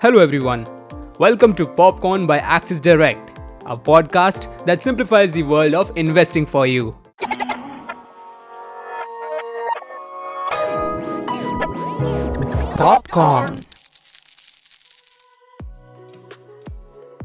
[0.00, 0.64] Hello, everyone.
[1.18, 6.68] Welcome to Popcorn by Axis Direct, a podcast that simplifies the world of investing for
[6.68, 6.96] you.
[12.76, 13.58] Popcorn.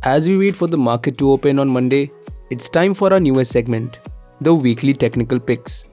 [0.01, 2.11] As we wait for the market to open on Monday,
[2.49, 3.99] it's time for our newest segment,
[4.41, 5.85] the Weekly Technical Picks.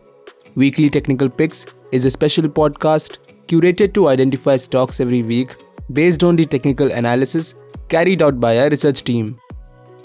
[0.55, 3.19] Weekly Technical Picks is a special podcast
[3.49, 5.57] curated to identify stocks every week
[5.93, 7.55] based on the technical analysis
[7.89, 9.41] carried out by our research team.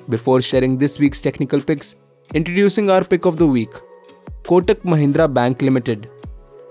[0.09, 1.95] Before sharing this week's technical picks,
[2.34, 3.70] introducing our pick of the week
[4.43, 6.09] Kotak Mahindra Bank Limited.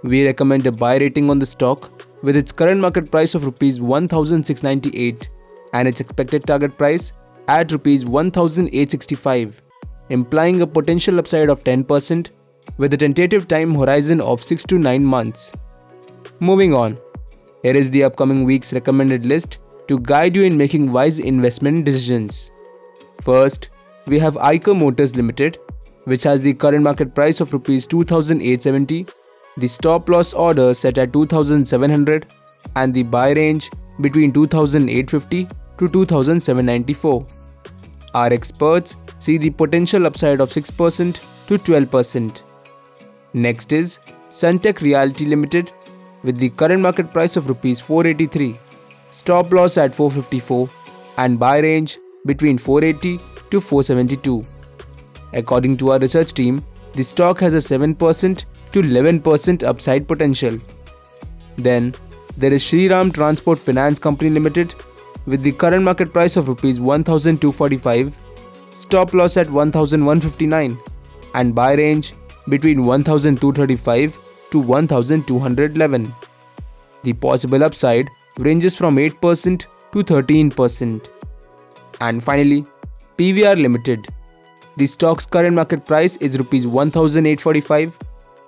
[0.03, 1.91] We recommend a buy rating on the stock
[2.23, 5.31] with its current market price of rupees 1698
[5.73, 7.13] and its expected target price
[7.49, 9.63] at rupees 1865,
[10.11, 12.31] implying a potential upside of 10%
[12.79, 15.53] with a tentative time horizon of 6 to 9 months.
[16.41, 16.99] Moving on,
[17.65, 22.51] here is the upcoming week's recommended list to guide you in making wise investment decisions.
[23.23, 23.71] First,
[24.07, 25.57] we have Eicher Motors Limited,
[26.05, 29.07] which has the current market price of rupees 2870,
[29.57, 32.27] the stop loss order set at 2700
[32.77, 33.71] and the buy range
[34.03, 37.27] between 2850 to 2794.
[38.13, 42.43] Our experts see the potential upside of 6% to 12%.
[43.33, 45.73] Next is Sunteck Realty Limited
[46.25, 48.59] with the current market price of rupees 483,
[49.11, 50.69] stop loss at 454
[51.19, 54.43] and buy range between 480 to 472.
[55.35, 60.59] According to our research team, the stock has a 7% to 11% upside potential.
[61.57, 61.95] Then
[62.37, 64.75] there is Shriram Transport Finance Company Limited
[65.27, 68.17] with the current market price of rupees 1245,
[68.73, 70.79] stop loss at 1159
[71.35, 72.15] and buy range
[72.49, 74.19] between 1235
[74.55, 76.15] to 1211.
[77.03, 81.09] The possible upside ranges from 8% to 13%.
[82.01, 82.65] And finally,
[83.19, 84.09] PVR Limited.
[84.77, 87.99] The stock's current market price is rupees 1845.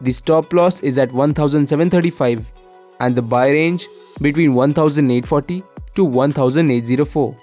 [0.01, 2.53] The stop loss is at 1735
[3.01, 3.87] and the buy range
[4.21, 5.63] between 1840
[5.95, 7.37] to 1804.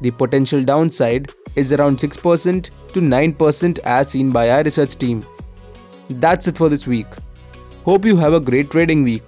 [0.00, 5.24] The potential downside is around 6% to 9% as seen by our research team.
[6.10, 7.06] That's it for this week.
[7.84, 9.22] Hope you have a great trading week.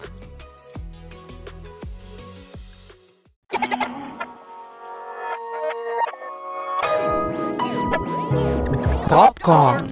[9.09, 9.91] Popcorn.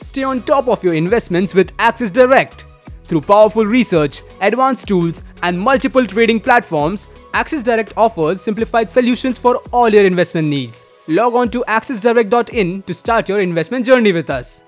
[0.00, 2.64] Stay on top of your investments with Axis Direct.
[3.04, 9.58] Through powerful research, advanced tools, and multiple trading platforms, Axis Direct offers simplified solutions for
[9.70, 10.84] all your investment needs.
[11.06, 14.62] Log on to axisdirect.in to start your investment journey with us.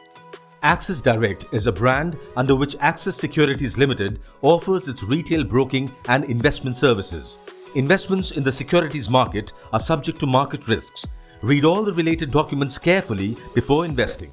[0.64, 6.24] Axis Direct is a brand under which Axis Securities Limited offers its retail broking and
[6.24, 7.38] investment services.
[7.76, 11.06] Investments in the securities market are subject to market risks.
[11.42, 14.32] Read all the related documents carefully before investing.